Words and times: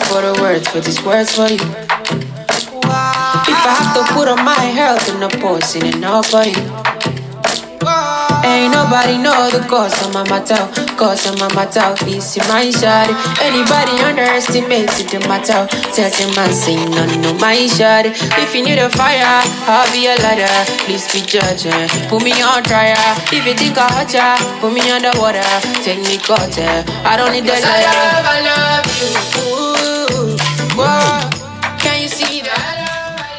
for 0.00 0.22
the 0.22 0.32
words, 0.42 0.68
for 0.68 0.80
these 0.80 1.02
words 1.04 1.34
for 1.34 1.48
you. 1.48 1.58
If 3.46 3.60
I 3.66 3.74
have 3.78 3.94
to 3.96 4.14
put 4.14 4.28
on 4.28 4.44
my 4.44 4.54
health 4.54 5.04
post, 5.40 5.76
in 5.76 5.86
enough 5.86 6.26
for 6.26 6.44
you. 6.44 6.93
Ain't 8.44 8.72
nobody 8.72 9.16
know 9.16 9.48
the 9.50 9.64
cause 9.66 9.96
of 10.04 10.12
my 10.12 10.22
matter, 10.28 10.60
cause 11.00 11.24
of 11.26 11.40
my 11.40 11.48
matter. 11.54 11.96
This 12.04 12.36
is 12.36 12.44
my 12.48 12.70
shot. 12.70 13.08
Anybody 13.40 13.96
underestimates 14.04 15.00
it, 15.00 15.08
the 15.08 15.20
matter. 15.26 15.64
Tell 15.96 16.10
them 16.12 16.30
man 16.36 16.52
say 16.52 16.76
no, 16.76 17.02
no, 17.24 17.32
my 17.40 17.56
shot. 17.66 18.04
If 18.04 18.54
you 18.54 18.62
need 18.64 18.78
a 18.78 18.90
fire, 18.90 19.40
I'll 19.66 19.88
be 19.92 20.06
a 20.06 20.14
ladder. 20.20 20.52
Please 20.84 21.08
be 21.12 21.20
judging. 21.24 21.88
Put 22.08 22.22
me 22.22 22.32
on 22.42 22.62
trial. 22.64 23.00
If 23.32 23.46
you 23.46 23.54
think 23.54 23.78
I 23.78 23.88
hurt 23.96 24.12
ya, 24.12 24.36
put 24.60 24.72
me 24.72 24.84
underwater. 24.92 25.42
Take 25.82 26.04
me 26.04 26.18
cutter. 26.18 26.84
I 27.08 27.16
don't 27.16 27.32
need 27.32 27.44
the 27.44 27.56
Cause 27.56 27.64
I 27.64 27.80
love, 27.88 28.26
I 28.28 28.38
love 28.44 28.86
you. 29.00 29.08
Ooh, 29.40 30.36
whoa. 30.76 31.44
Can 31.80 32.02
you 32.02 32.08
see 32.08 32.42
that? 32.42 32.53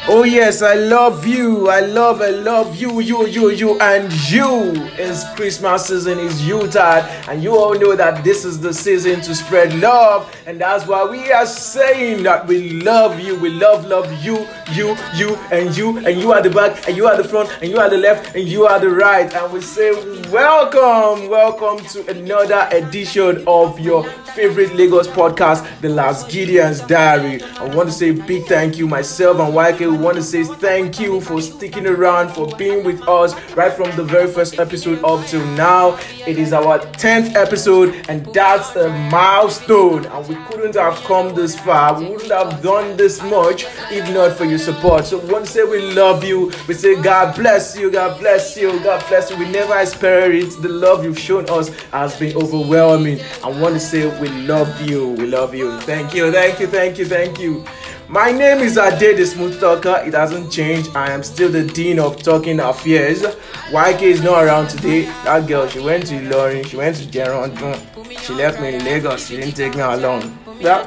Oh 0.08 0.22
yes, 0.22 0.62
I 0.62 0.74
love 0.74 1.26
you. 1.26 1.68
I 1.68 1.80
love, 1.80 2.22
I 2.22 2.28
love 2.30 2.76
you, 2.76 3.00
you, 3.00 3.26
you, 3.26 3.50
you, 3.50 3.80
and 3.80 4.12
you. 4.30 4.70
It's 4.96 5.28
Christmas 5.34 5.86
season, 5.88 6.20
it's 6.20 6.40
you, 6.42 6.58
Yuletide, 6.58 7.04
and 7.28 7.42
you 7.42 7.56
all 7.56 7.74
know 7.74 7.96
that 7.96 8.22
this 8.22 8.44
is 8.44 8.60
the 8.60 8.72
season 8.72 9.20
to 9.22 9.34
spread 9.34 9.74
love, 9.80 10.32
and 10.46 10.60
that's 10.60 10.86
why 10.86 11.04
we 11.04 11.32
are 11.32 11.44
saying 11.44 12.22
that 12.22 12.46
we 12.46 12.70
love 12.70 13.18
you. 13.18 13.36
We 13.40 13.50
love, 13.50 13.84
love 13.86 14.06
you, 14.24 14.46
you, 14.74 14.96
you, 15.16 15.34
and 15.50 15.76
you, 15.76 15.98
and 15.98 16.20
you 16.20 16.32
are 16.32 16.40
the 16.40 16.50
back, 16.50 16.86
and 16.86 16.96
you 16.96 17.08
are 17.08 17.20
the 17.20 17.28
front, 17.28 17.50
and 17.60 17.68
you 17.68 17.78
are 17.78 17.90
the 17.90 17.98
left, 17.98 18.36
and 18.36 18.46
you 18.46 18.64
are 18.64 18.78
the 18.78 18.90
right, 18.90 19.32
and 19.34 19.52
we 19.52 19.60
say 19.60 19.90
welcome, 20.30 21.28
welcome 21.28 21.84
to 21.86 22.08
another 22.16 22.68
edition 22.70 23.42
of 23.48 23.80
your 23.80 24.04
favorite 24.36 24.72
Lagos 24.76 25.08
podcast, 25.08 25.66
The 25.80 25.88
Last 25.88 26.30
Gideon's 26.30 26.80
Diary. 26.82 27.42
I 27.58 27.74
want 27.74 27.88
to 27.88 27.92
say 27.92 28.12
big 28.12 28.44
thank 28.44 28.78
you, 28.78 28.86
myself 28.86 29.40
and 29.40 29.52
YK. 29.52 29.95
We 29.96 30.02
want 30.02 30.16
to 30.16 30.22
say 30.22 30.44
thank 30.44 31.00
you 31.00 31.22
for 31.22 31.40
sticking 31.40 31.86
around, 31.86 32.28
for 32.28 32.54
being 32.58 32.84
with 32.84 33.08
us 33.08 33.32
right 33.52 33.72
from 33.72 33.96
the 33.96 34.04
very 34.04 34.30
first 34.30 34.58
episode 34.58 35.02
up 35.02 35.24
till 35.26 35.44
now. 35.56 35.98
It 36.26 36.38
is 36.38 36.52
our 36.52 36.80
10th 36.80 37.34
episode, 37.34 38.04
and 38.10 38.26
that's 38.34 38.76
a 38.76 38.90
milestone. 39.10 40.04
And 40.04 40.28
we 40.28 40.34
couldn't 40.50 40.74
have 40.74 40.96
come 41.04 41.34
this 41.34 41.58
far, 41.58 41.98
we 41.98 42.10
wouldn't 42.10 42.30
have 42.30 42.62
done 42.62 42.98
this 42.98 43.22
much 43.22 43.64
if 43.90 44.12
not 44.12 44.36
for 44.36 44.44
your 44.44 44.58
support. 44.58 45.06
So 45.06 45.18
we 45.18 45.32
want 45.32 45.46
to 45.46 45.50
say 45.50 45.64
we 45.64 45.80
love 45.94 46.22
you. 46.24 46.52
We 46.68 46.74
say 46.74 47.00
God 47.00 47.34
bless 47.34 47.74
you, 47.74 47.90
God 47.90 48.20
bless 48.20 48.54
you, 48.54 48.78
God 48.80 49.02
bless 49.08 49.30
you. 49.30 49.38
We 49.38 49.48
never 49.48 49.78
expect 49.78 50.34
it. 50.34 50.60
The 50.60 50.68
love 50.68 51.04
you've 51.04 51.18
shown 51.18 51.48
us 51.48 51.70
has 51.84 52.18
been 52.18 52.36
overwhelming. 52.36 53.20
I 53.42 53.48
want 53.48 53.72
to 53.74 53.80
say 53.80 54.06
we 54.20 54.28
love 54.28 54.78
you, 54.82 55.12
we 55.12 55.26
love 55.26 55.54
you. 55.54 55.80
Thank 55.80 56.14
you, 56.14 56.30
thank 56.30 56.60
you, 56.60 56.66
thank 56.66 56.98
you, 56.98 57.06
thank 57.06 57.40
you. 57.40 57.64
My 58.08 58.30
name 58.30 58.58
is 58.58 58.78
Ade 58.78 59.16
the 59.16 59.26
Smooth 59.26 59.58
Talker. 59.58 60.00
It 60.06 60.14
hasn't 60.14 60.52
changed. 60.52 60.94
I 60.94 61.10
am 61.10 61.24
still 61.24 61.50
the 61.50 61.64
Dean 61.64 61.98
of 61.98 62.22
Talking 62.22 62.60
Affairs. 62.60 63.22
YK 63.22 64.02
is 64.02 64.22
not 64.22 64.44
around 64.44 64.68
today. 64.68 65.02
That 65.24 65.48
girl, 65.48 65.66
she 65.66 65.80
went 65.80 66.06
to 66.06 66.20
Lauren, 66.28 66.62
she 66.62 66.76
went 66.76 66.96
to 66.98 67.04
Gerondon. 67.06 67.80
She 68.20 68.32
left 68.34 68.60
me 68.60 68.76
in 68.76 68.84
Lagos. 68.84 69.26
She 69.26 69.36
didn't 69.36 69.54
take 69.56 69.74
me 69.74 69.80
along. 69.80 70.38
Well, 70.62 70.86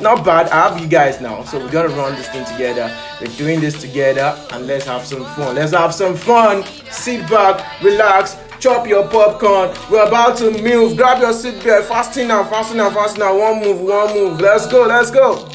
not 0.00 0.24
bad. 0.24 0.48
I 0.48 0.70
have 0.70 0.80
you 0.80 0.88
guys 0.88 1.20
now. 1.20 1.44
So 1.44 1.58
we're 1.58 1.70
gonna 1.70 1.88
run 1.88 2.14
this 2.14 2.28
thing 2.28 2.46
together. 2.46 2.90
We're 3.20 3.36
doing 3.36 3.60
this 3.60 3.78
together 3.78 4.34
and 4.52 4.66
let's 4.66 4.86
have 4.86 5.04
some 5.04 5.26
fun. 5.36 5.56
Let's 5.56 5.72
have 5.72 5.92
some 5.92 6.16
fun. 6.16 6.64
Sit 6.90 7.28
back, 7.28 7.82
relax, 7.82 8.38
chop 8.58 8.86
your 8.88 9.06
popcorn. 9.08 9.76
We're 9.90 10.06
about 10.06 10.38
to 10.38 10.50
move. 10.50 10.96
Grab 10.96 11.20
your 11.20 11.32
seatbelt. 11.32 11.84
Fasten 11.84 12.28
now, 12.28 12.44
fasten 12.44 12.78
now, 12.78 12.88
fasten 12.88 13.20
now. 13.20 13.38
One 13.38 13.60
move, 13.60 13.82
one 13.82 14.14
move. 14.14 14.40
Let's 14.40 14.66
go, 14.66 14.86
let's 14.86 15.10
go. 15.10 15.46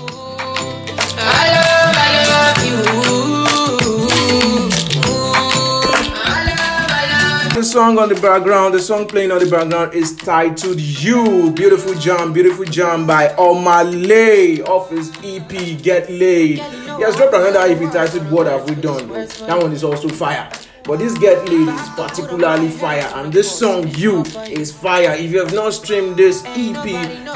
Song 7.79 7.97
on 7.97 8.09
the 8.09 8.15
background, 8.15 8.73
the 8.73 8.79
song 8.81 9.07
playing 9.07 9.31
on 9.31 9.39
the 9.39 9.49
background 9.49 9.93
is 9.93 10.13
titled 10.13 10.77
You. 10.81 11.49
Beautiful 11.51 11.93
jam, 11.93 12.33
beautiful 12.33 12.65
jam 12.65 13.07
by 13.07 13.29
Omah 13.37 14.05
Lay 14.05 14.61
off 14.63 14.89
his 14.89 15.09
EP 15.23 15.81
Get 15.81 16.09
Layd. 16.09 16.59
He 16.59 17.03
has 17.03 17.15
dropped 17.15 17.33
another 17.33 17.59
EP 17.59 17.89
titled 17.89 18.29
What 18.29 18.47
Have 18.47 18.67
We 18.69 18.75
Done? 18.75 19.07
That 19.07 19.59
one 19.61 19.71
is 19.71 19.85
also 19.85 20.09
fire. 20.09 20.51
But 20.89 20.97
this 20.97 21.15
Get 21.19 21.47
Layd 21.47 21.67
is 21.67 21.89
particularly 21.89 22.67
fire, 22.67 23.07
and 23.13 23.31
this 23.31 23.59
song 23.59 23.87
You 23.89 24.23
is 24.49 24.71
fire. 24.71 25.13
If 25.13 25.29
you 25.29 25.37
have 25.37 25.53
not 25.53 25.75
streamed 25.75 26.17
this 26.17 26.43
EP, 26.47 26.83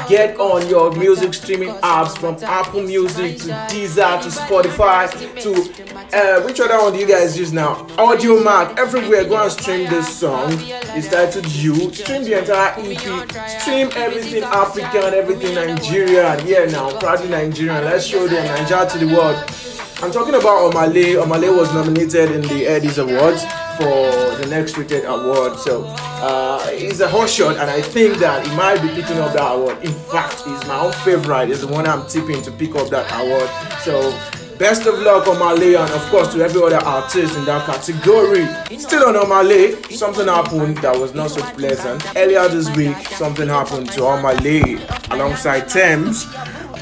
get 0.08 0.36
on 0.40 0.68
your 0.68 0.90
music 0.96 1.32
streaming 1.34 1.68
apps 1.74 2.18
from 2.18 2.34
Apple 2.42 2.82
Music 2.82 3.38
to 3.38 3.50
Deezer 3.70 4.20
to 4.22 4.28
Spotify 4.28 5.08
to 5.42 5.52
uh, 6.18 6.42
which 6.42 6.58
other 6.58 6.82
one 6.82 6.94
do 6.94 6.98
you 6.98 7.06
guys 7.06 7.38
use 7.38 7.52
now? 7.52 7.76
Audiomack, 7.96 8.76
everywhere. 8.76 9.22
Go 9.24 9.40
and 9.40 9.52
stream 9.52 9.88
this 9.88 10.08
song. 10.18 10.48
It's 10.50 11.06
titled 11.06 11.46
You. 11.46 11.94
Stream 11.94 12.24
the 12.24 12.40
entire 12.40 12.74
EP. 12.78 13.60
Stream 13.60 13.88
everything 13.94 14.42
African, 14.42 15.14
everything 15.14 15.54
Nigerian. 15.54 16.44
Yeah, 16.44 16.64
now 16.64 16.98
proudly 16.98 17.28
Nigerian. 17.28 17.84
Let's 17.84 18.04
show 18.04 18.26
them 18.26 18.44
Nigeria 18.46 18.90
to 18.90 18.98
the 18.98 19.06
world. 19.14 19.63
I'm 20.02 20.10
talking 20.10 20.34
about 20.34 20.72
Omah 20.72 20.92
Lay. 20.92 21.14
Omale 21.14 21.56
was 21.56 21.72
nominated 21.72 22.32
in 22.32 22.42
the 22.42 22.66
Headies 22.66 22.98
Awards 23.02 23.42
for 23.76 24.36
the 24.42 24.46
Next 24.50 24.76
Rated 24.76 25.04
Award. 25.06 25.56
So 25.58 25.84
uh, 25.86 26.66
he's 26.70 27.00
a 27.00 27.08
hot 27.08 27.30
shot, 27.30 27.56
and 27.56 27.70
I 27.70 27.80
think 27.80 28.18
that 28.18 28.46
he 28.46 28.54
might 28.54 28.82
be 28.82 28.88
picking 28.88 29.18
up 29.18 29.32
that 29.32 29.52
award. 29.54 29.82
In 29.82 29.92
fact, 29.92 30.42
he's 30.42 30.66
my 30.66 30.78
own 30.80 30.92
favorite. 30.92 31.48
He's 31.48 31.62
the 31.62 31.68
one 31.68 31.86
I'm 31.86 32.06
tipping 32.06 32.42
to 32.42 32.50
pick 32.50 32.74
up 32.74 32.90
that 32.90 33.10
award. 33.18 33.48
So 33.82 34.12
best 34.58 34.84
of 34.86 34.98
luck, 35.00 35.24
Omah 35.24 35.58
Lay, 35.58 35.74
and 35.74 35.90
of 35.90 36.02
course 36.10 36.32
to 36.34 36.42
every 36.42 36.60
other 36.62 36.84
artist 36.84 37.36
in 37.36 37.44
that 37.46 37.64
category. 37.64 38.46
Still 38.78 39.08
on 39.08 39.14
Omah 39.14 39.48
Lay, 39.48 39.80
something 39.96 40.26
happened 40.26 40.78
that 40.78 40.98
was 40.98 41.14
not 41.14 41.30
so 41.30 41.40
pleasant. 41.52 42.04
Earlier 42.14 42.46
this 42.48 42.68
week, 42.76 42.96
something 43.12 43.48
happened 43.48 43.90
to 43.92 44.00
Omah 44.00 44.42
Lay 44.42 44.84
alongside 45.16 45.68
Tems. 45.68 46.26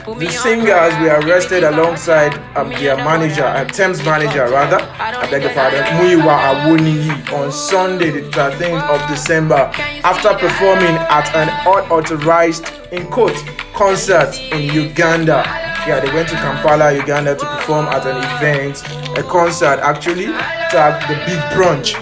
The 0.04 0.28
singers 0.30 0.94
were 0.98 1.20
arrested 1.20 1.62
alongside 1.62 2.34
um, 2.56 2.70
their 2.70 2.96
manager, 2.96 3.44
uh, 3.44 3.64
Tems 3.66 4.04
manager 4.04 4.48
rather, 4.50 4.78
I 4.98 5.30
beg 5.30 5.42
your 5.42 5.52
pardon, 5.52 5.84
Muyiwa 5.84 6.66
Awoniyi 6.66 7.32
on 7.32 7.52
Sunday 7.52 8.10
the 8.10 8.22
13th 8.30 8.82
of 8.90 9.08
December 9.08 9.70
after 10.02 10.34
performing 10.34 10.96
at 11.08 11.32
an 11.36 11.48
unauthorized, 11.64 12.64
in 12.90 13.06
quote, 13.10 13.36
concert 13.74 14.36
in 14.50 14.72
Uganda. 14.74 15.44
Yeah, 15.86 16.00
they 16.00 16.12
went 16.12 16.28
to 16.30 16.34
Kampala, 16.34 16.92
Uganda 16.96 17.36
to 17.36 17.44
perform 17.46 17.86
at 17.86 18.04
an 18.04 18.16
event, 18.36 18.82
a 19.16 19.22
concert 19.22 19.78
actually, 19.80 20.26
tagged 20.70 21.08
the 21.08 21.14
Big 21.26 21.38
Brunch. 21.54 21.94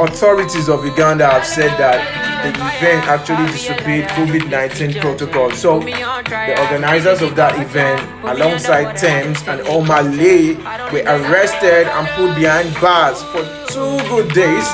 Authorities 0.00 0.70
of 0.70 0.86
Uganda 0.86 1.28
have 1.28 1.44
said 1.44 1.70
that 1.78 2.21
the 2.42 2.50
event 2.50 3.06
actually 3.06 3.46
disobeyed 3.52 4.08
COVID 4.10 4.50
19 4.50 5.00
protocols. 5.00 5.58
So, 5.58 5.80
the 5.80 6.60
organizers 6.60 7.22
of 7.22 7.36
that 7.36 7.58
event, 7.60 8.00
alongside 8.24 8.96
Tems 8.96 9.46
and 9.48 9.60
Omah 9.62 10.16
Lay, 10.16 10.54
were 10.92 11.04
arrested 11.06 11.86
and 11.86 12.08
put 12.10 12.34
behind 12.36 12.74
bars 12.80 13.22
for 13.22 13.42
two 13.72 13.96
good 14.08 14.32
days. 14.34 14.68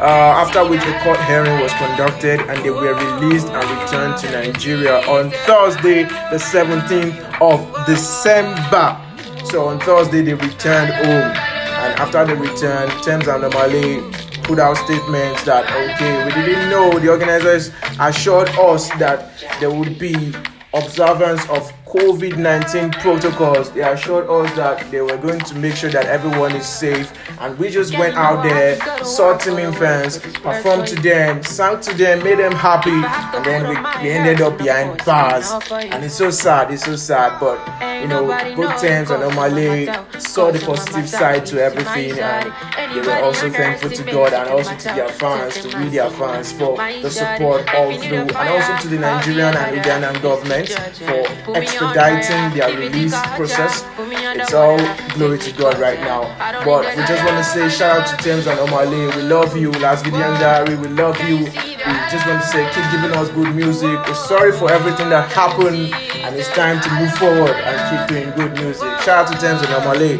Uh, 0.00 0.32
after 0.40 0.66
which 0.66 0.80
a 0.84 0.98
court 1.04 1.20
hearing 1.24 1.60
was 1.60 1.72
conducted 1.74 2.40
and 2.40 2.64
they 2.64 2.70
were 2.70 2.94
released 2.94 3.48
and 3.48 3.82
returned 3.82 4.16
to 4.16 4.30
Nigeria 4.32 4.96
on 5.06 5.30
Thursday, 5.44 6.04
the 6.32 6.40
17th 6.40 7.20
of 7.42 7.86
December. 7.86 8.96
So 9.44 9.66
on 9.66 9.78
Thursday 9.80 10.22
they 10.22 10.32
returned 10.32 10.94
home, 10.94 11.36
and 11.84 12.00
after 12.00 12.24
the 12.24 12.34
return, 12.36 12.88
Tems 13.02 13.26
and 13.28 13.44
Omar 13.44 13.68
Omah 13.68 13.72
Lay 13.72 14.19
put 14.50 14.58
out 14.58 14.76
statements 14.78 15.44
that 15.44 15.62
okay, 15.94 16.24
we 16.24 16.44
didn't 16.44 16.70
know. 16.70 16.98
The 16.98 17.08
organizers 17.08 17.70
assured 18.00 18.48
us 18.58 18.88
that 18.98 19.30
there 19.60 19.70
would 19.70 19.96
be 19.96 20.34
observance 20.74 21.48
of 21.48 21.72
COVID 21.90 22.38
19 22.38 22.92
protocols. 22.92 23.72
They 23.72 23.82
assured 23.82 24.28
us 24.28 24.54
that 24.54 24.88
they 24.92 25.00
were 25.00 25.16
going 25.16 25.40
to 25.40 25.54
make 25.56 25.74
sure 25.74 25.90
that 25.90 26.06
everyone 26.06 26.54
is 26.54 26.64
safe, 26.64 27.12
and 27.40 27.58
we 27.58 27.68
just 27.68 27.98
went 27.98 28.14
out 28.14 28.44
there, 28.44 28.78
saw 29.04 29.36
Timmy 29.36 29.74
fans, 29.76 30.18
performed 30.18 30.86
to 30.86 30.94
them, 30.94 31.42
sang 31.42 31.80
to 31.80 31.92
them, 31.94 32.22
made 32.22 32.38
them 32.38 32.52
happy, 32.52 32.90
and 33.36 33.44
then 33.44 33.68
we, 33.68 33.74
we 34.04 34.10
ended 34.10 34.40
up 34.40 34.56
behind 34.56 35.02
bars. 35.04 35.50
And 35.72 36.04
it's 36.04 36.14
so 36.14 36.30
sad, 36.30 36.70
it's 36.70 36.84
so 36.84 36.94
sad, 36.94 37.40
but 37.40 37.58
you 38.00 38.06
know, 38.06 38.26
both 38.54 38.80
Tems 38.80 39.10
and 39.10 39.24
Omah 39.24 39.52
Lay 39.52 40.20
saw 40.20 40.52
the 40.52 40.60
positive 40.60 41.08
side 41.08 41.44
to 41.46 41.60
everything, 41.60 42.18
and 42.20 42.52
they 42.94 43.00
were 43.00 43.18
also 43.24 43.50
thankful 43.50 43.90
to 43.90 44.04
God 44.04 44.32
and 44.32 44.48
also 44.48 44.76
to 44.76 44.84
their 44.84 45.08
fans, 45.08 45.54
to 45.62 45.76
we 45.76 45.88
their 45.88 46.10
fans 46.10 46.52
for 46.52 46.76
the 46.76 47.10
support 47.10 47.68
all 47.74 47.92
through, 47.98 48.16
and 48.18 48.36
also 48.36 48.76
to 48.78 48.88
the 48.88 48.98
Nigerian 48.98 49.56
and 49.56 49.76
Ugandan 49.76 50.22
government 50.22 50.68
for 50.68 51.50
expediting 51.80 52.58
their 52.58 52.76
release 52.76 53.18
process. 53.36 53.84
It's 53.98 54.52
all 54.54 54.78
glory 55.14 55.38
to 55.38 55.52
God 55.52 55.78
right 55.78 55.98
now. 56.00 56.22
But 56.64 56.84
we 56.96 57.02
just 57.06 57.24
want 57.24 57.38
to 57.38 57.44
say 57.44 57.68
shout 57.68 58.00
out 58.00 58.06
to 58.08 58.16
Tems 58.22 58.46
and 58.46 58.58
Omah 58.58 58.90
Lay. 58.90 59.16
We 59.16 59.22
love 59.22 59.56
you. 59.56 59.72
Last 59.72 60.04
Gideon 60.04 60.34
Diary, 60.40 60.76
we 60.76 60.88
love 60.88 61.18
you. 61.28 61.38
We 61.38 61.94
just 62.12 62.26
want 62.26 62.42
to 62.42 62.46
say 62.46 62.68
keep 62.74 62.84
giving 62.92 63.16
us 63.16 63.28
good 63.30 63.54
music. 63.54 63.98
We're 64.06 64.14
sorry 64.14 64.52
for 64.52 64.70
everything 64.70 65.08
that 65.10 65.30
happened 65.32 65.92
and 65.94 66.36
it's 66.36 66.48
time 66.50 66.80
to 66.82 66.90
move 67.00 67.12
forward 67.14 67.56
and 67.56 67.76
keep 67.88 68.16
doing 68.16 68.30
good 68.36 68.52
music. 68.62 68.88
Shout 69.00 69.26
out 69.26 69.32
to 69.32 69.38
Tems 69.38 69.62
and 69.62 69.70
Omah 69.70 69.98
Lay. 69.98 70.18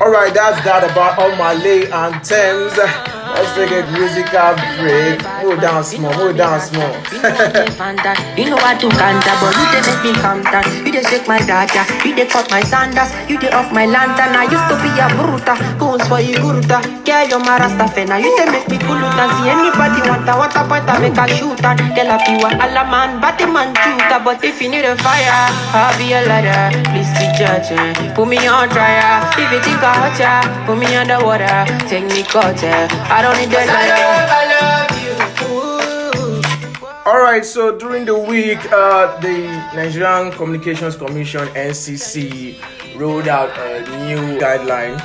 Alright, 0.00 0.34
that's 0.34 0.62
that 0.64 0.84
about 0.90 1.18
Omah 1.18 1.62
Lay 1.62 1.90
and 1.90 2.22
Tems. 2.24 3.07
Let's 3.38 3.54
take 3.54 3.70
a 3.70 3.86
musical 3.94 4.50
break. 4.82 5.22
Move 5.46 5.60
down 5.62 5.84
small, 5.84 6.10
move 6.18 6.36
down 6.36 6.58
small. 6.60 6.90
you 8.34 8.50
know 8.50 8.58
what 8.58 8.80
to 8.82 8.88
canter, 8.90 9.34
but 9.38 9.54
you 9.54 9.66
dey 9.70 9.82
make 9.86 10.02
me 10.02 10.12
counter. 10.18 10.58
You 10.82 10.90
dey 10.90 11.02
shake 11.06 11.28
my 11.30 11.38
data, 11.46 11.86
you 12.02 12.14
dey 12.18 12.26
cut 12.26 12.50
my 12.50 12.60
sandals, 12.66 13.14
you 13.30 13.38
dey 13.38 13.50
off 13.54 13.70
my 13.70 13.86
lantern. 13.86 14.34
I 14.34 14.50
used 14.50 14.66
to 14.66 14.74
be 14.82 14.90
a 14.98 15.06
bruta, 15.14 15.54
goons 15.78 16.02
for 16.10 16.18
you 16.18 16.34
guruta. 16.42 16.82
Girl, 17.06 17.24
you're 17.30 17.38
my 17.38 17.62
rasta 17.62 17.86
fena, 17.94 18.18
you 18.18 18.34
dey 18.36 18.50
make 18.50 18.66
me 18.68 18.76
kuluta. 18.82 19.24
See 19.38 19.46
anybody 19.46 20.02
want 20.10 20.26
a 20.26 20.34
water 20.34 20.64
point, 20.66 20.90
I 20.90 20.98
make 20.98 21.14
a 21.14 21.24
shooter. 21.30 21.78
Girl, 21.94 22.10
I 22.10 22.18
feel 22.26 22.42
a 22.42 22.50
alla 22.58 22.82
man, 22.90 23.20
batty 23.22 23.46
man 23.46 23.70
shooter. 23.86 24.18
But 24.18 24.42
if 24.42 24.60
you 24.60 24.68
need 24.68 24.82
a 24.84 24.96
fire, 24.98 25.46
I'll 25.78 25.94
be 25.94 26.10
a 26.10 26.26
ladder. 26.26 26.74
Please 26.90 27.10
be 27.14 27.30
judging, 27.38 27.94
put 28.18 28.26
me 28.26 28.42
on 28.50 28.66
trial. 28.68 29.30
If 29.38 29.46
you 29.54 29.60
think 29.62 29.78
I 29.78 29.94
hurt 29.94 30.18
ya, 30.18 30.42
put 30.66 30.74
me 30.76 30.90
underwater, 30.98 31.62
take 31.86 32.02
me 32.10 32.26
cutter. 32.26 32.90
I 33.06 33.22
don't 33.22 33.27
need 33.36 33.50
the 33.50 33.58
All 37.04 37.20
right, 37.20 37.44
so 37.44 37.76
during 37.78 38.04
the 38.04 38.18
week, 38.18 38.58
uh, 38.72 39.18
the 39.20 39.38
Nigerian 39.74 40.30
Communications 40.32 40.96
Commission 40.96 41.48
(NCC) 41.48 42.56
rolled 42.96 43.28
out 43.28 43.50
a 43.58 43.80
new 44.06 44.38
guideline 44.38 45.00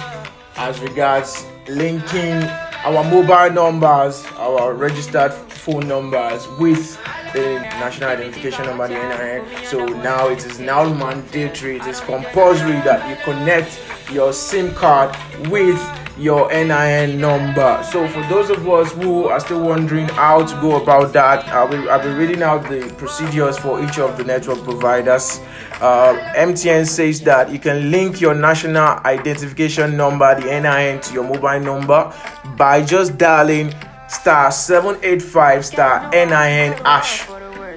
as 0.58 0.80
regards 0.80 1.46
linking 1.68 2.44
our 2.86 3.04
mobile 3.06 3.52
numbers, 3.54 4.26
our 4.38 4.74
registered 4.74 5.32
phone 5.34 5.88
numbers 5.88 6.46
with 6.60 7.00
the 7.34 7.60
national 7.80 8.10
identification 8.10 8.66
number, 8.66 8.88
the 8.88 8.96
NIN. 8.96 9.46
So 9.66 9.86
now 9.86 10.28
it 10.30 10.46
is 10.46 10.60
now 10.60 10.94
mandatory, 10.94 11.78
it 11.78 11.88
is 11.88 12.00
compulsory 12.02 12.80
that 12.84 13.10
you 13.10 13.16
connect 13.24 13.80
your 14.12 14.34
SIM 14.34 14.74
card 14.76 15.16
with 15.50 15.80
your 16.18 16.50
NIN 16.52 17.20
number. 17.20 17.84
So 17.84 18.08
for 18.08 18.22
those 18.28 18.50
of 18.50 18.68
us 18.70 18.92
who 18.94 19.26
are 19.26 19.40
still 19.40 19.62
wondering 19.62 20.08
how 20.10 20.46
to 20.46 20.62
go 20.62 20.82
about 20.82 21.14
that, 21.14 21.48
I'll 21.50 21.68
be, 21.68 21.78
I'll 21.90 22.02
be 22.02 22.10
reading 22.10 22.44
out 22.44 22.70
the 22.70 22.94
procedures 22.98 23.58
for 23.58 23.84
each 23.84 24.00
of 24.00 24.18
the 24.18 24.24
network 24.24 24.64
providers. 24.64 25.40
Uh, 25.82 26.14
MTN 26.36 26.88
says 26.88 27.22
that 27.22 27.52
you 27.52 27.60
can 27.60 27.92
link 27.92 28.22
your 28.22 28.36
national 28.36 29.00
identification 29.06 29.98
number, 29.98 30.40
the 30.40 30.46
NIN, 30.46 31.02
to 31.02 31.14
your 31.14 31.24
mobile 31.24 31.60
number 31.60 32.14
by 32.58 32.84
just 32.84 33.18
dialing 33.18 33.74
star 34.08 34.52
785 34.52 35.66
star 35.66 36.10
NIN 36.12 36.74
ash 36.86 37.28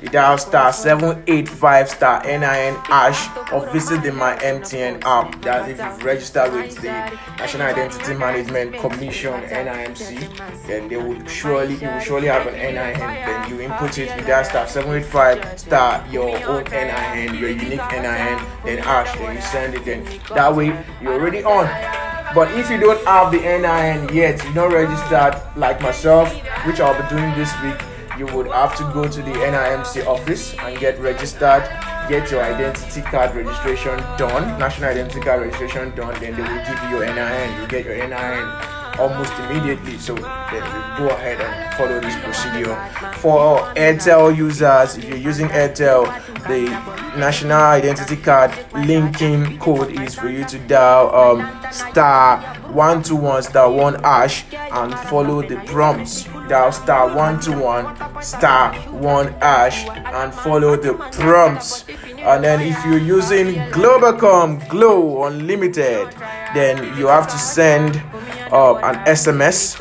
you 0.06 0.12
dial 0.12 0.38
star 0.38 0.72
785 0.72 1.90
star 1.90 2.22
NIN 2.24 2.76
ash 2.90 3.28
or 3.52 3.68
visit 3.72 4.02
the 4.02 4.12
My 4.12 4.36
MTN 4.36 5.02
app. 5.04 5.42
That's 5.42 5.68
if 5.68 5.78
you've 5.78 6.04
registered 6.04 6.52
with 6.52 6.76
the 6.76 6.92
National 7.38 7.66
Identity 7.66 8.14
Management 8.14 8.76
Commission 8.76 9.32
NIMC, 9.32 10.66
then 10.66 10.88
they 10.88 10.96
will 10.96 11.26
surely 11.26 11.74
you 11.74 11.88
will 11.88 12.00
surely 12.00 12.28
have 12.28 12.46
an 12.46 12.54
NIN. 12.54 12.98
Then 12.98 13.50
you 13.50 13.60
input 13.60 13.98
it, 13.98 14.16
you 14.16 14.24
dial 14.24 14.44
star 14.44 14.68
785 14.68 15.58
star 15.58 16.06
your 16.08 16.36
own 16.46 16.64
NIN, 16.64 17.34
your 17.34 17.50
unique 17.50 17.90
NIN, 17.90 18.38
then 18.64 18.78
ash, 18.84 19.12
then 19.18 19.34
you 19.34 19.42
send 19.42 19.74
it, 19.74 19.84
then 19.84 20.06
that 20.34 20.54
way 20.54 20.66
you're 21.02 21.14
already 21.14 21.42
on. 21.42 21.66
But 22.32 22.52
if 22.52 22.70
you 22.70 22.78
don't 22.78 23.04
have 23.06 23.32
the 23.32 23.38
NIN 23.38 24.14
yet, 24.14 24.42
you're 24.44 24.54
not 24.54 24.72
registered 24.72 25.42
like 25.56 25.80
myself, 25.80 26.32
which 26.64 26.80
I'll 26.80 26.94
be 26.94 27.08
doing 27.08 27.34
this 27.34 27.50
week 27.62 27.95
you 28.18 28.26
would 28.34 28.46
have 28.48 28.76
to 28.76 28.84
go 28.94 29.06
to 29.06 29.22
the 29.22 29.32
NIMC 29.32 30.06
office 30.06 30.54
and 30.58 30.78
get 30.78 30.98
registered, 30.98 31.62
get 32.08 32.30
your 32.30 32.42
identity 32.42 33.02
card 33.02 33.34
registration 33.34 33.98
done, 34.16 34.58
national 34.58 34.90
identity 34.90 35.20
card 35.20 35.42
registration 35.42 35.94
done, 35.94 36.18
then 36.20 36.34
they 36.34 36.42
will 36.42 36.64
give 36.64 36.82
you 36.84 36.88
your 36.96 37.14
NIN. 37.14 37.60
You 37.60 37.68
get 37.68 37.84
your 37.84 37.96
NIN 37.96 38.76
almost 38.98 39.32
immediately. 39.40 39.98
So 39.98 40.14
then 40.14 40.64
you 40.64 40.98
go 40.98 41.08
ahead 41.10 41.40
and 41.40 41.74
follow 41.74 42.00
this 42.00 42.16
procedure. 42.24 42.74
For 43.18 43.58
Airtel 43.74 44.36
users, 44.36 44.96
if 44.96 45.04
you're 45.04 45.18
using 45.18 45.48
Airtel, 45.48 46.04
the 46.48 46.64
national 47.18 47.52
identity 47.52 48.16
card 48.16 48.52
linking 48.74 49.58
code 49.58 49.90
is 50.00 50.14
for 50.14 50.28
you 50.28 50.44
to 50.44 50.58
dial 50.60 51.14
um, 51.14 51.72
star 51.72 52.40
121 52.72 53.42
star 53.42 53.70
1 53.70 54.04
ash 54.04 54.44
and 54.52 54.94
follow 55.08 55.42
the 55.42 55.56
prompts 55.66 56.28
dial 56.48 56.72
star 56.72 57.06
121 57.14 58.22
star 58.22 58.74
1 58.74 59.28
ash 59.40 59.86
and 59.88 60.32
follow 60.32 60.76
the 60.76 60.94
prompts. 61.12 61.84
And 62.18 62.42
then 62.44 62.60
if 62.60 62.84
you're 62.84 62.98
using 62.98 63.54
globacom 63.72 64.68
Glo 64.68 65.24
unlimited 65.24 66.14
then 66.54 66.96
you 66.96 67.06
have 67.06 67.26
to 67.28 67.38
send 67.38 67.96
uh, 68.52 68.76
an 68.76 68.94
sms 69.06 69.78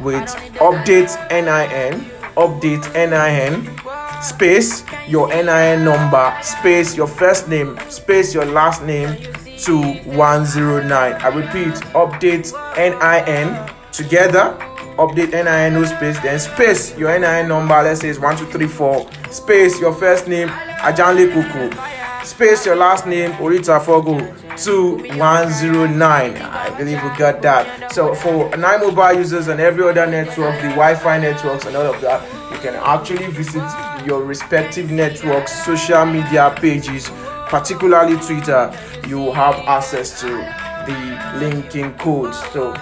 with 0.00 0.28
update 0.62 1.10
nin 1.30 2.10
update 2.36 2.84
nin 2.94 4.22
space 4.22 4.84
your 5.08 5.28
nin 5.32 5.84
number 5.84 6.36
space 6.42 6.96
your 6.96 7.06
first 7.06 7.48
name 7.48 7.78
space 7.88 8.34
your 8.34 8.44
last 8.44 8.82
name 8.84 9.16
to 9.58 9.80
109 10.04 10.92
i 10.92 11.28
repeat 11.28 11.74
update 11.94 12.52
nin 12.76 13.70
together 13.92 14.56
update 14.96 15.32
NIN 15.32 15.74
no 15.74 15.84
space, 15.84 16.18
then 16.20 16.38
space 16.38 16.96
your 16.96 17.18
NIN 17.18 17.48
number, 17.48 17.74
let's 17.82 18.00
say 18.00 18.08
it's 18.08 18.18
1234, 18.18 19.32
space 19.32 19.80
your 19.80 19.92
first 19.92 20.28
name, 20.28 20.48
Ajanle 20.48 21.32
Kuku, 21.32 22.24
space 22.24 22.66
your 22.66 22.76
last 22.76 23.06
name, 23.06 23.32
Orita 23.32 23.84
Fogo, 23.84 24.18
2109. 24.56 26.36
I 26.36 26.70
believe 26.78 27.02
we 27.02 27.08
got 27.18 27.42
that. 27.42 27.92
So 27.92 28.14
for 28.14 28.56
nine 28.56 28.80
mobile 28.80 29.12
users 29.14 29.48
and 29.48 29.60
every 29.60 29.84
other 29.88 30.06
network, 30.06 30.54
the 30.62 30.68
Wi-Fi 30.68 31.18
networks 31.18 31.66
and 31.66 31.76
all 31.76 31.92
of 31.92 32.00
that, 32.00 32.22
you 32.52 32.58
can 32.58 32.74
actually 32.76 33.26
visit 33.32 33.64
your 34.06 34.22
respective 34.24 34.90
networks, 34.90 35.52
social 35.64 36.04
media 36.06 36.54
pages, 36.56 37.10
particularly 37.48 38.16
Twitter. 38.16 38.72
You 39.08 39.32
have 39.32 39.56
access 39.66 40.20
to 40.20 40.28
the 40.28 41.38
linking 41.38 41.94
codes. 41.94 42.38
So 42.52 42.72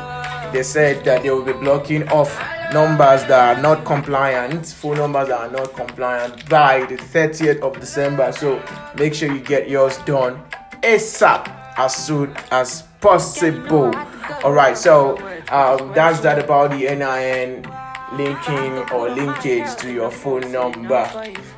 they 0.53 0.63
said 0.63 1.05
that 1.05 1.23
they 1.23 1.31
will 1.31 1.43
be 1.45 1.53
blocking 1.53 2.09
off 2.09 2.31
numbers 2.73 3.25
that 3.25 3.57
are 3.57 3.63
not 3.63 3.85
compliant, 3.85 4.67
phone 4.67 4.97
numbers 4.97 5.29
that 5.29 5.41
are 5.41 5.51
not 5.51 5.75
compliant 5.75 6.49
by 6.49 6.85
the 6.87 6.97
30th 6.97 7.61
of 7.61 7.79
December. 7.81 8.33
So 8.33 8.63
make 8.97 9.15
sure 9.15 9.33
you 9.33 9.41
get 9.41 9.69
yours 9.69 9.99
done 9.99 10.43
ASAP 10.83 11.49
as 11.77 11.95
soon 11.95 12.35
as 12.51 12.83
possible. 13.01 13.95
All 14.45 14.53
right, 14.53 14.77
so 14.77 15.19
um, 15.51 15.93
that's 15.95 16.21
that 16.21 16.39
about 16.39 16.71
the 16.71 16.85
NIN 16.85 17.67
linking 18.17 18.79
or 18.93 19.11
linkage 19.11 19.75
to 19.77 19.93
your 19.93 20.11
phone 20.11 20.53
number. 20.53 21.09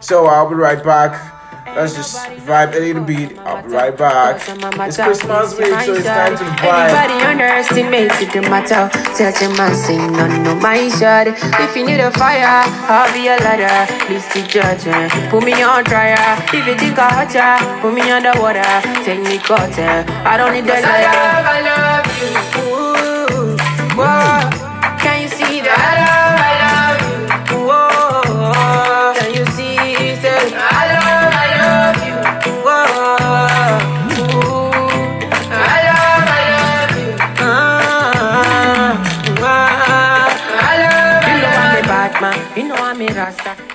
So 0.01 0.27
I'll 0.27 0.49
be 0.49 0.55
right 0.55 0.83
back. 0.83 1.44
Let's 1.67 1.97
just 1.97 2.15
vibe 2.45 2.77
a 2.77 2.93
the 2.93 3.01
beat. 3.01 3.39
I'll 3.39 3.63
be 3.65 3.73
right 3.73 3.97
back. 3.97 4.37
It's 4.37 4.97
Christmas 4.97 5.57
week, 5.59 5.73
so 5.81 5.95
it's 5.95 6.05
time 6.05 6.37
to 6.37 6.45
vibe. 6.61 6.93
Everybody 6.93 7.25
underestimates 7.25 8.21
it, 8.21 8.33
the 8.33 8.43
matter. 8.43 8.93
Tell 9.17 9.33
them 9.33 9.59
I 9.59 9.73
say 9.73 9.97
no, 9.97 10.29
no, 10.45 10.55
my 10.61 10.89
shot. 10.93 11.27
If 11.27 11.75
you 11.75 11.87
need 11.87 12.01
a 12.01 12.11
fire, 12.13 12.69
I'll 12.87 13.11
be 13.17 13.27
a 13.29 13.37
ladder. 13.41 13.91
Please 14.05 14.29
be 14.35 14.43
judging. 14.47 15.09
Put 15.31 15.43
me 15.43 15.57
on 15.63 15.85
trial. 15.85 16.39
If 16.53 16.67
you 16.69 16.77
think 16.77 16.99
I 16.99 17.09
hurt 17.25 17.35
ya, 17.35 17.57
put 17.81 17.95
me 17.95 18.03
underwater. 18.13 18.63
Take 19.03 19.25
me 19.25 19.39
cutter. 19.39 20.05
I 20.29 20.37
don't 20.37 20.53
need 20.53 20.69
the 20.69 20.79
liar. 20.79 21.64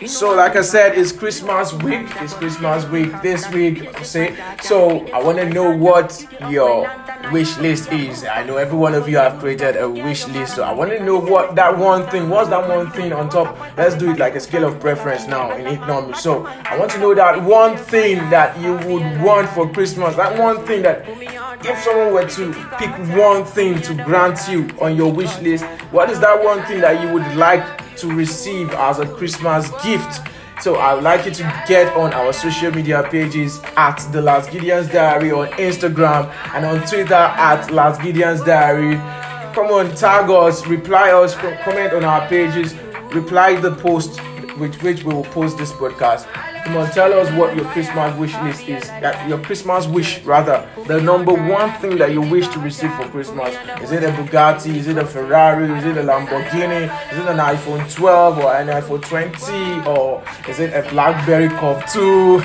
So, 0.10 0.34
like 0.36 0.56
I 0.56 0.62
said, 0.62 0.98
it's 0.98 1.12
Christmas 1.12 1.72
week. 1.72 2.08
It's 2.16 2.34
Christmas 2.34 2.84
week 2.88 3.12
this 3.22 3.48
week. 3.51 4.04
Say 4.04 4.36
so. 4.63 5.06
I 5.13 5.22
want 5.24 5.38
to 5.38 5.48
know 5.48 5.70
what 5.70 6.25
your 6.50 6.88
wish 7.31 7.57
list 7.57 7.91
is. 7.91 8.24
I 8.24 8.43
know 8.43 8.57
every 8.57 8.77
one 8.77 8.93
of 8.93 9.07
you 9.07 9.17
have 9.17 9.39
created 9.39 9.77
a 9.77 9.89
wish 9.89 10.27
list, 10.27 10.55
so 10.55 10.63
I 10.63 10.71
want 10.74 10.91
to 10.91 11.03
know 11.03 11.19
what 11.19 11.55
that 11.55 11.77
one 11.77 12.07
thing. 12.09 12.29
was. 12.29 12.50
that 12.50 12.67
one 12.67 12.91
thing 12.91 13.13
on 13.13 13.29
top? 13.29 13.57
Let's 13.77 13.95
do 13.95 14.12
it 14.12 14.19
like 14.19 14.36
a 14.36 14.39
scale 14.39 14.65
of 14.65 14.79
preference 14.79 15.27
now 15.27 15.51
in 15.55 15.67
economics. 15.67 16.21
So 16.21 16.45
I 16.45 16.77
want 16.77 16.91
to 16.91 17.00
know 17.00 17.13
that 17.15 17.41
one 17.43 17.77
thing 17.77 18.17
that 18.29 18.59
you 18.59 18.74
would 18.74 19.21
want 19.21 19.50
for 19.50 19.69
Christmas. 19.71 20.15
That 20.15 20.38
one 20.38 20.65
thing 20.65 20.81
that 20.83 21.05
if 21.65 21.77
someone 21.79 22.13
were 22.13 22.27
to 22.29 22.53
pick 22.77 22.91
one 23.17 23.45
thing 23.45 23.81
to 23.81 23.93
grant 23.93 24.39
you 24.50 24.69
on 24.81 24.95
your 24.95 25.12
wish 25.12 25.38
list, 25.39 25.65
what 25.91 26.09
is 26.09 26.19
that 26.19 26.43
one 26.43 26.63
thing 26.63 26.81
that 26.81 27.01
you 27.03 27.13
would 27.13 27.36
like 27.36 27.95
to 27.98 28.07
receive 28.07 28.69
as 28.71 29.00
a 29.00 29.05
Christmas 29.05 29.69
gift? 29.83 30.21
So 30.62 30.75
I 30.75 30.94
would 30.94 31.06
like 31.06 31.25
you 31.25 31.32
to 31.32 31.63
get 31.68 31.96
on 31.96 32.13
our 32.13 32.34
social 32.34 32.72
media 32.72 33.08
pages 33.10 33.62
at 33.78 33.98
the 34.12 34.22
Last 34.22 34.51
Gideon's 34.51 34.89
Diary 34.89 35.32
on 35.32 35.48
Instagram 35.51 36.30
and 36.54 36.66
on 36.66 36.86
Twitter 36.86 37.13
at 37.13 37.72
Last 37.72 38.01
Gideon's 38.01 38.42
Diary. 38.44 38.96
Come 39.56 39.68
on, 39.68 39.96
tag 39.96 40.30
us, 40.30 40.68
reply 40.68 41.12
us, 41.12 41.34
comment 41.63 41.94
on 41.94 42.04
our 42.04 42.28
pages, 42.28 42.75
reply 43.13 43.56
the 43.56 43.74
post 43.75 44.20
with 44.58 44.75
which 44.84 45.04
we 45.04 45.13
will 45.13 45.24
post 45.24 45.58
this 45.58 45.72
podcast. 45.72 46.28
Come 46.66 46.78
on, 46.78 46.92
tell 46.92 47.12
us 47.13 47.32
what 47.34 47.56
your 47.56 47.66
Christmas 47.66 48.16
wish 48.18 48.34
list 48.44 48.68
is. 48.68 48.84
That 49.01 49.28
your 49.28 49.39
Christmas 49.39 49.88
wish, 49.88 50.22
rather, 50.24 50.68
the 50.88 51.01
number 51.01 51.34
one 51.34 51.72
thing 51.80 51.98
that 51.98 52.12
you 52.12 52.22
wish 52.22 52.48
to 52.50 52.60
receive 52.60 52.94
for 52.96 53.08
Christmas. 53.10 53.56
Is 53.82 53.92
it 53.92 54.04
a 54.04 54.10
Bugatti? 54.12 54.75
Is 54.75 54.88
it 54.88 54.98
a 54.98 55.06
Ferrari? 55.06 55.66
Is 55.78 55.86
it 55.86 55.98
a 55.98 56.04
Lamborghini? 56.04 56.84
Is 57.12 57.18
it 57.20 57.25
an 57.25 57.38
iPhone 57.38 57.92
12 57.94 58.38
or 58.39 58.54
an 58.54 58.68
iPhone 58.68 59.01
20? 59.01 59.89
Or 59.89 60.24
is 60.48 60.60
it 60.60 60.74
a 60.74 60.88
BlackBerry 60.89 61.50
Curve 61.50 61.84
2? 61.92 62.36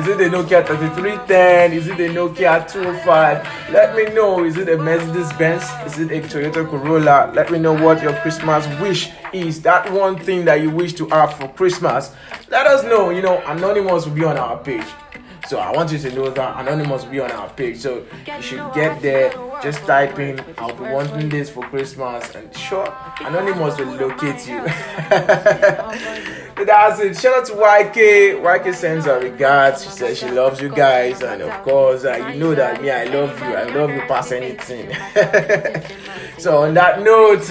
is 0.00 0.08
it 0.08 0.20
a 0.20 0.30
Nokia 0.34 0.66
3310? 0.66 1.72
Is 1.72 1.86
it 1.86 2.00
a 2.00 2.08
Nokia 2.12 2.66
205? 2.70 3.72
Let 3.72 3.94
me 3.94 4.04
know. 4.14 4.44
Is 4.44 4.56
it 4.56 4.68
a 4.68 4.76
Mercedes 4.78 5.32
Benz? 5.34 5.62
Is 5.86 5.98
it 6.00 6.10
a 6.10 6.20
Toyota 6.26 6.68
Corolla? 6.68 7.30
Let 7.34 7.50
me 7.52 7.58
know 7.58 7.72
what 7.74 8.02
your 8.02 8.14
Christmas 8.14 8.66
wish 8.80 9.10
is. 9.34 9.62
That 9.62 9.92
one 9.92 10.18
thing 10.18 10.44
that 10.46 10.60
you 10.60 10.70
wish 10.70 10.92
to 10.94 11.08
have 11.08 11.34
for 11.34 11.48
Christmas. 11.48 12.14
Let 12.50 12.66
us 12.66 12.84
know. 12.84 13.10
You 13.10 13.22
know, 13.22 13.42
Anonymous 13.46 14.06
will 14.06 14.14
be 14.14 14.24
on 14.24 14.36
our 14.36 14.58
page. 14.58 14.86
So 15.48 15.58
I 15.58 15.72
want 15.72 15.90
you 15.92 15.98
to 15.98 16.14
know 16.14 16.28
that 16.30 16.60
Anonymous 16.60 17.04
will 17.04 17.10
be 17.10 17.20
on 17.20 17.30
our 17.30 17.48
page. 17.48 17.78
So 17.78 18.04
you 18.26 18.42
should 18.42 18.74
get 18.74 19.00
there. 19.00 19.32
Just 19.62 19.80
type 19.86 20.18
in 20.18 20.40
I'll 20.58 20.74
be 20.74 20.82
wanting 20.82 21.28
this 21.30 21.50
for 21.50 21.62
Christmas 21.64 22.34
and 22.34 22.54
sure 22.54 22.94
Anonymous 23.20 23.78
will 23.78 23.94
locate 23.96 24.46
you. 24.46 24.62
That's 26.64 27.00
it. 27.00 27.16
Shout 27.16 27.38
out 27.38 27.46
to 27.46 27.52
YK. 27.52 28.42
YK 28.42 28.74
sends 28.74 29.06
her 29.06 29.20
regards. 29.20 29.84
She 29.84 29.90
says 29.90 30.18
she 30.18 30.28
loves 30.28 30.60
you 30.60 30.68
guys, 30.68 31.22
and 31.22 31.40
of 31.42 31.62
course, 31.62 32.04
uh, 32.04 32.30
you 32.32 32.38
know 32.40 32.54
that 32.54 32.82
me, 32.82 32.90
I 32.90 33.04
love 33.04 33.38
you. 33.38 33.46
I 33.46 33.64
love 33.64 33.90
you 33.90 34.00
past 34.02 34.32
anything. 34.32 34.92
so 36.38 36.64
on 36.64 36.74
that 36.74 37.00
note, 37.00 37.44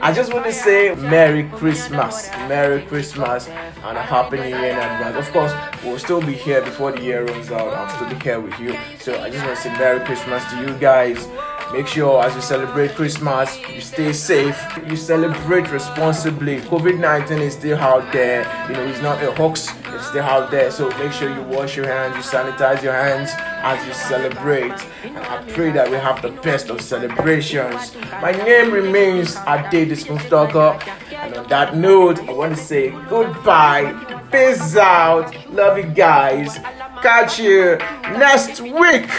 I 0.00 0.12
just 0.12 0.32
want 0.32 0.44
to 0.44 0.52
say 0.52 0.94
Merry 0.94 1.48
Christmas, 1.48 2.30
Merry 2.48 2.82
Christmas, 2.82 3.48
and 3.48 3.96
a 3.96 4.02
Happy 4.02 4.36
New 4.36 4.44
Year 4.44 4.70
in 4.70 4.78
advance. 4.78 5.26
Of 5.26 5.32
course, 5.32 5.52
we'll 5.82 5.98
still 5.98 6.20
be 6.20 6.34
here 6.34 6.60
before 6.60 6.92
the 6.92 7.02
year 7.02 7.24
runs 7.24 7.50
out. 7.50 7.72
I'll 7.72 7.88
still 7.88 8.08
be 8.08 8.22
here 8.22 8.40
with 8.40 8.58
you. 8.60 8.76
So 8.98 9.20
I 9.20 9.30
just 9.30 9.44
want 9.44 9.56
to 9.56 9.62
say 9.62 9.70
Merry 9.78 10.04
Christmas 10.04 10.44
to 10.50 10.60
you 10.60 10.78
guys. 10.78 11.26
Make 11.72 11.88
sure 11.88 12.24
as 12.24 12.34
you 12.34 12.40
celebrate 12.40 12.94
Christmas, 12.94 13.58
you 13.68 13.80
stay 13.80 14.12
safe, 14.12 14.56
you 14.86 14.96
celebrate 14.96 15.70
responsibly. 15.70 16.60
COVID 16.60 16.98
19 17.00 17.38
is 17.38 17.54
still 17.54 17.76
out 17.78 18.12
there, 18.12 18.42
you 18.68 18.74
know, 18.74 18.84
it's 18.84 19.02
not 19.02 19.22
a 19.22 19.32
hoax, 19.32 19.68
it's 19.86 20.06
still 20.06 20.22
out 20.22 20.50
there. 20.50 20.70
So 20.70 20.88
make 20.98 21.12
sure 21.12 21.28
you 21.28 21.42
wash 21.42 21.76
your 21.76 21.86
hands, 21.86 22.14
you 22.14 22.22
sanitize 22.22 22.82
your 22.82 22.92
hands 22.92 23.30
as 23.36 23.84
you 23.84 23.92
celebrate. 23.92 24.72
And 25.02 25.18
I 25.18 25.42
pray 25.52 25.72
that 25.72 25.90
we 25.90 25.96
have 25.96 26.22
the 26.22 26.30
best 26.40 26.70
of 26.70 26.80
celebrations. 26.80 27.94
My 28.22 28.30
name 28.30 28.70
remains 28.72 29.36
Ade 29.46 29.90
the 29.90 29.96
Smooth 29.96 30.22
Talker. 30.30 30.78
And 31.10 31.34
on 31.36 31.48
that 31.48 31.76
note, 31.76 32.20
I 32.20 32.32
want 32.32 32.56
to 32.56 32.62
say 32.62 32.90
goodbye, 33.08 33.92
peace 34.30 34.76
out, 34.76 35.34
love 35.50 35.78
you 35.78 35.84
guys. 35.84 36.58
Catch 37.02 37.40
you 37.40 37.76
next 38.16 38.60
week. 38.60 39.10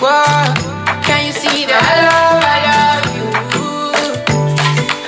Whoa. 0.00 0.54
Can 1.02 1.26
you 1.26 1.32
see 1.32 1.64
that? 1.66 1.82
I 1.82 1.94
love, 2.06 2.44
I 2.44 2.58
love 2.68 3.04
you. 3.16 3.26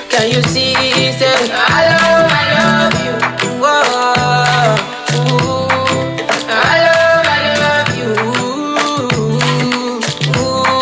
Can 0.09 0.25
you 0.29 0.41
see? 0.43 0.73
Say, 1.11 1.27
I 1.51 1.81
love, 1.91 2.27
I 2.31 2.43
love 2.57 2.95
you. 3.05 3.13
Whoa. 3.61 3.79
Ooh. 5.15 5.69
I 6.49 6.75
love, 6.85 7.23
I 7.25 7.39
love 7.61 7.89
you. 7.99 8.11
Ooh. 10.35 10.81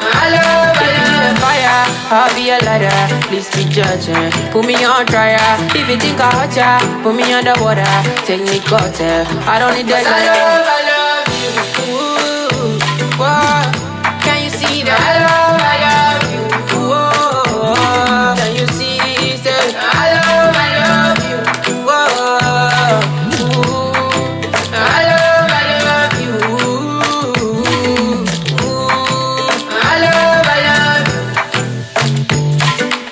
I 0.00 0.26
love, 0.34 0.76
I 0.76 0.88
love 0.96 1.38
fire. 1.38 1.80
I'll 2.10 2.32
be 2.34 2.44
a 2.50 2.58
lighter. 2.66 2.98
Please 3.28 3.48
be 3.54 3.62
judging. 3.70 4.30
Put 4.50 4.64
me 4.66 4.74
on 4.84 5.06
trial. 5.06 5.38
If 5.74 5.88
you 5.88 5.96
think 5.98 6.20
I 6.20 6.30
hurt 6.34 6.56
ya, 6.56 6.78
put 7.02 7.14
me 7.14 7.32
underwater. 7.32 7.86
Take 8.26 8.42
me 8.42 8.58
cutter. 8.60 9.24
I 9.46 9.58
don't 9.58 9.74
need 9.76 9.86
that. 9.86 10.04
I 10.06 10.10
love, 10.26 10.66
I 10.66 10.80
love 10.80 10.85